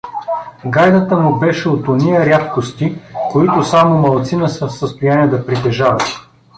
[0.65, 2.95] Гайдата му беше от ония рядкости,
[3.31, 6.03] които само малцина са в състояние да притежават.